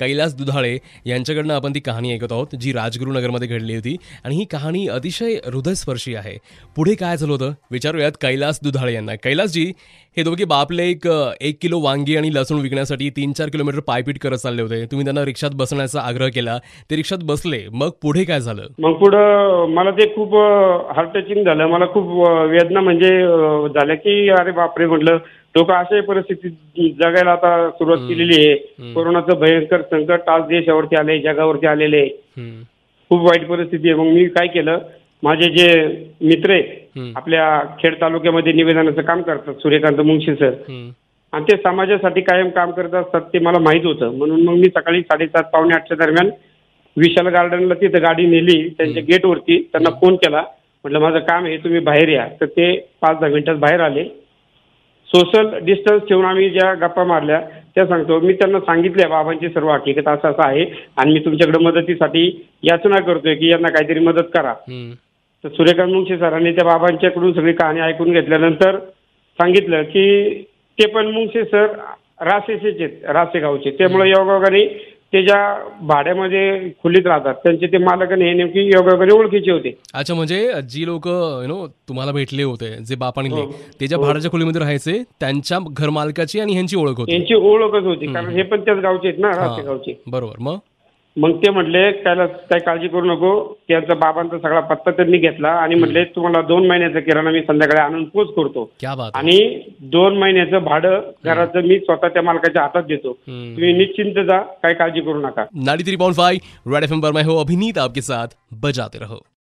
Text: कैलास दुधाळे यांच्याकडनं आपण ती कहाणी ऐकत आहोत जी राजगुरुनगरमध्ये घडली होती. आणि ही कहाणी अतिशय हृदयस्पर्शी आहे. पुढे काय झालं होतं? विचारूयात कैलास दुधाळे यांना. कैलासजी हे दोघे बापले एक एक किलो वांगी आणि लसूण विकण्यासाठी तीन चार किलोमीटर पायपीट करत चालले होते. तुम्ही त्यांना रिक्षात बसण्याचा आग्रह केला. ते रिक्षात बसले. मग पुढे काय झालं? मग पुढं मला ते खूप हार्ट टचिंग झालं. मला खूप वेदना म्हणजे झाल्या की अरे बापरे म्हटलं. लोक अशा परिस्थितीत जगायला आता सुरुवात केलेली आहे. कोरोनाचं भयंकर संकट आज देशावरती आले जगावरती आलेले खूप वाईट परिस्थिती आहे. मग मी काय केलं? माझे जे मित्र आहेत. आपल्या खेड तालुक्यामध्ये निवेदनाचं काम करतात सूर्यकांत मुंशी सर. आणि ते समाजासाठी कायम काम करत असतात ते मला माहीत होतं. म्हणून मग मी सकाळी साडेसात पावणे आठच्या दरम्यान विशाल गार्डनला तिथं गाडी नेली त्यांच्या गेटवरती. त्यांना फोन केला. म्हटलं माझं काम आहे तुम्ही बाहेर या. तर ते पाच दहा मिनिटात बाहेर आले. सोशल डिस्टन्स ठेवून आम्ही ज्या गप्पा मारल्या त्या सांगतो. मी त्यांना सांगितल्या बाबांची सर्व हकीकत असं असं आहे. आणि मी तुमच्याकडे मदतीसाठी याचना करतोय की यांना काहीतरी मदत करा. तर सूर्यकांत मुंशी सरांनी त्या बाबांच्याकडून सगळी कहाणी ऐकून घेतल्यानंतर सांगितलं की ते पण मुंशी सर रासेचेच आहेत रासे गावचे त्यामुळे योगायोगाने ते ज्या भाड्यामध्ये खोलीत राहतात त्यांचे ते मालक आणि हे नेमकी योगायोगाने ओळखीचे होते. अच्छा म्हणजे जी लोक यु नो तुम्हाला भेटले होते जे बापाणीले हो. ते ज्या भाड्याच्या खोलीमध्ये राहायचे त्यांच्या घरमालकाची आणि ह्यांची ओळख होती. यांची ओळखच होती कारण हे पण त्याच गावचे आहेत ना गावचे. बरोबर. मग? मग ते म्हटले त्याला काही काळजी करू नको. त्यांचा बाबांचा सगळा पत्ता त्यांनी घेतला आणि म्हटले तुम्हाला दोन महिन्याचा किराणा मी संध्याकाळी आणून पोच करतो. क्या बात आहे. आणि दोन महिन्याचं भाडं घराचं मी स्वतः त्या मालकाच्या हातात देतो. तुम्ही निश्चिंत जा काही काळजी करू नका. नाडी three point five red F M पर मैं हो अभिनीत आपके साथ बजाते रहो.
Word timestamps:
कैलास 0.00 0.36
दुधाळे 0.36 0.76
यांच्याकडनं 1.06 1.54
आपण 1.54 1.72
ती 1.74 1.80
कहाणी 1.80 2.12
ऐकत 2.14 2.32
आहोत 2.32 2.54
जी 2.60 2.72
राजगुरुनगरमध्ये 2.72 3.48
घडली 3.48 3.74
होती. 3.74 3.96
आणि 4.24 4.34
ही 4.36 4.44
कहाणी 4.44 4.86
अतिशय 4.88 5.34
हृदयस्पर्शी 5.46 6.14
आहे. 6.14 6.36
पुढे 6.76 6.94
काय 6.94 7.16
झालं 7.16 7.32
होतं? 7.32 7.52
विचारूयात 7.70 8.12
कैलास 8.20 8.60
दुधाळे 8.62 8.94
यांना. 8.94 9.14
कैलासजी 9.14 9.72
हे 10.16 10.22
दोघे 10.22 10.44
बापले 10.44 10.88
एक 10.90 11.06
एक 11.40 11.58
किलो 11.62 11.78
वांगी 11.80 12.16
आणि 12.16 12.30
लसूण 12.34 12.60
विकण्यासाठी 12.60 13.10
तीन 13.10 13.32
चार 13.32 13.48
किलोमीटर 13.48 13.80
पायपीट 13.80 14.18
करत 14.18 14.36
चालले 14.36 14.62
होते. 14.62 14.84
तुम्ही 14.86 15.04
त्यांना 15.04 15.24
रिक्षात 15.24 15.50
बसण्याचा 15.54 16.00
आग्रह 16.00 16.28
केला. 16.28 16.58
ते 16.90 16.96
रिक्षात 16.96 17.18
बसले. 17.24 17.60
मग 17.72 17.90
पुढे 18.02 18.24
काय 18.24 18.40
झालं? 18.40 18.62
मग 18.78 18.92
पुढं 18.92 19.66
मला 19.68 19.90
ते 19.90 20.08
खूप 20.14 20.34
हार्ट 20.96 21.12
टचिंग 21.14 21.44
झालं. 21.44 21.66
मला 21.66 21.86
खूप 21.86 22.28
वेदना 22.50 22.80
म्हणजे 22.80 23.10
झाल्या 23.68 23.96
की 23.96 24.28
अरे 24.28 24.50
बापरे 24.50 24.86
म्हटलं. 24.86 25.18
लोक 25.54 25.70
अशा 25.70 26.00
परिस्थितीत 26.06 26.92
जगायला 27.00 27.30
आता 27.32 27.70
सुरुवात 27.70 28.08
केलेली 28.08 28.34
आहे. 28.40 28.54
कोरोनाचं 28.94 29.38
भयंकर 29.40 29.82
संकट 29.90 30.28
आज 30.28 30.42
देशावरती 30.48 30.96
आले 30.96 31.18
जगावरती 31.20 31.66
आलेले 31.66 32.06
खूप 33.10 33.20
वाईट 33.20 33.46
परिस्थिती 33.48 33.88
आहे. 33.88 33.98
मग 33.98 34.12
मी 34.14 34.24
काय 34.28 34.46
केलं? 34.46 34.78
माझे 35.22 35.48
जे 35.56 35.66
मित्र 36.22 36.50
आहेत. 36.50 36.64
आपल्या 37.16 37.60
खेड 37.80 37.94
तालुक्यामध्ये 38.00 38.52
निवेदनाचं 38.52 39.02
काम 39.02 39.22
करतात 39.22 39.54
सूर्यकांत 39.62 40.00
मुंशी 40.00 40.34
सर. 40.34 40.52
आणि 41.32 41.44
ते 41.50 41.56
समाजासाठी 41.56 42.20
कायम 42.20 42.48
काम 42.50 42.70
करत 42.70 42.94
असतात 42.94 43.20
ते 43.32 43.38
मला 43.38 43.58
माहीत 43.58 43.84
होतं. 43.84 44.16
म्हणून 44.18 44.42
मग 44.44 44.54
मी 44.54 44.68
सकाळी 44.76 45.00
साडेसात 45.00 45.50
पावणे 45.52 45.74
आठच्या 45.74 45.96
दरम्यान 45.96 46.30
विशाल 46.96 47.26
गार्डनला 47.26 47.74
तिथं 47.74 48.02
गाडी 48.02 48.26
नेली 48.26 48.68
त्यांच्या 48.68 49.02
गेटवरती. 49.02 49.58
त्यांना 49.72 49.90
फोन 50.00 50.16
केला. 50.16 50.42
म्हटलं 50.84 50.98
माझं 50.98 51.18
काम 51.18 51.44
आहे 51.44 51.56
तुम्ही 51.56 51.80
बाहेर 51.80 52.08
या. 52.08 52.26
तर 52.40 52.46
ते 52.46 52.72
पाच 53.00 53.18
दहा 53.18 53.28
मिनिटात 53.28 53.56
बाहेर 53.56 53.80
आले. 53.80 54.04
सोशल 55.12 55.58
डिस्टन्स 55.64 56.02
ठेवून 56.08 56.24
आम्ही 56.24 56.48
ज्या 56.50 56.72
गप्पा 56.80 57.04
मारल्या 57.04 57.40
त्या 57.74 57.86
सांगतो. 57.86 58.18
मी 58.20 58.32
त्यांना 58.32 58.58
सांगितल्या 58.60 59.08
बाबांची 59.08 59.48
सर्व 59.48 59.70
हकीकत 59.70 60.08
असं 60.08 60.28
असं 60.28 60.42
आहे. 60.42 60.64
आणि 60.96 61.12
मी 61.12 61.20
तुमच्याकडे 61.24 61.64
मदतीसाठी 61.64 62.26
याचना 62.62 63.00
करतोय 63.06 63.34
की 63.34 63.50
यांना 63.50 63.68
काहीतरी 63.68 64.00
मदत 64.00 64.30
करा. 64.34 64.52
तर 65.44 65.48
सूर्यकांत 65.48 65.92
मुंशी 65.92 66.16
सरांनी 66.18 66.52
त्या 66.52 66.64
बाबांच्याकडून 66.64 67.32
सगळी 67.32 67.52
कहाणी 67.52 67.80
ऐकून 67.80 68.12
घेतल्यानंतर 68.12 68.78
सांगितलं 69.38 69.82
की 69.82 70.42
ते 70.78 70.86
पण 70.90 71.06
मुंशी 71.06 71.44
सर 71.44 71.66
रासेचेच 72.22 72.80
आहेत 72.80 73.04
रासे 73.10 73.38
गावचे 73.40 73.70
त्यामुळे 73.70 74.08
योगायोगाने 74.10 74.64
ते 75.12 75.22
ज्या 75.24 75.38
भाड्यामध्ये 75.86 76.68
खोलीत 76.82 77.06
राहतात 77.06 77.34
त्यांचे 77.44 77.66
ते 77.66 77.78
मालक 77.78 78.12
आणि 78.12 78.24
हे 78.24 78.32
नेमकी 78.34 78.64
योगायोगाने 78.66 79.12
ओळखीचे 79.12 79.50
होते. 79.50 79.74
अच्छा 79.94 80.14
म्हणजे 80.14 80.52
जी 80.70 80.84
लोक 80.86 81.06
यु 81.06 81.46
नो 81.46 81.66
तुम्हाला 81.88 82.12
भेटले 82.12 82.42
होते 82.42 82.70
जे 82.88 82.94
बापाणीले 82.96 83.40
हो. 83.40 83.52
ते 83.80 83.86
ज्या 83.86 83.98
भाड्याच्या 83.98 84.30
खोलीमध्ये 84.30 84.60
राहायचे 84.60 85.02
त्यांच्या 85.20 85.58
घरमालकाची 85.72 86.40
आणि 86.40 86.52
ह्यांची 86.52 86.76
ओळख 86.76 86.98
होती. 86.98 87.12
यांची 87.12 87.34
ओळखच 87.34 87.84
होती 87.84 88.12
कारण 88.12 88.28
हे 88.36 88.42
पण 88.42 88.60
त्याच 88.60 88.78
गावचे 88.78 89.08
आहेत 89.08 89.20
ना 89.20 89.30
गावचे. 89.64 90.00
बरोबर. 90.06 90.34
मग? 90.38 90.58
मग 91.16 91.36
ते 91.36 91.50
म्हटले 91.50 91.92
त्याला 91.92 92.26
काही 92.26 92.60
काळजी 92.60 92.88
करू 92.88 93.04
नको. 93.04 93.30
त्यांचा 93.68 93.94
बाबांचा 93.94 94.38
सगळा 94.38 94.60
पत्ता 94.60 94.90
त्यांनी 94.90 95.18
घेतला 95.18 95.48
आणि 95.48 95.74
म्हटले 95.74 96.04
तुम्हाला 96.04 96.42
दोन 96.42 96.66
महिन्याचा 96.66 97.00
किराणा 97.00 97.30
मी 97.30 97.40
संध्याकाळी 97.40 97.80
आणून 97.80 98.04
पोच 98.04 98.28
करतो. 98.28 98.64
क्या 98.80 98.94
बात 98.94 99.10
आहे. 99.14 99.24
आणि 99.24 99.60
दोन 99.80 100.18
महिन्याचं 100.18 100.64
भाडं 100.64 101.00
घराचं 101.24 101.66
मी 101.66 101.78
स्वतः 101.78 102.08
त्या 102.08 102.22
मालकाच्या 102.22 102.62
हातात 102.62 102.82
देतो. 102.82 103.12
तुम्ही 103.28 103.72
निश्चिंत 103.72 104.24
जा 104.26 104.38
काही 104.38 104.74
काळजी 104.74 105.00
करू 105.00 105.20
नका. 105.20 105.44
नाडी 105.64 105.82
three 105.82 105.96
point 105.96 106.16
five 106.16 106.74
red 106.74 106.84
F 106.84 106.92
M 106.92 107.00
पर 107.00 107.12
मैं 107.12 107.24
हो 107.24 107.36
अभिनीत 107.36 107.78
आपके 107.78 108.02
साथ 108.02 108.26
बजाते 108.62 108.98
रहो. 108.98 109.20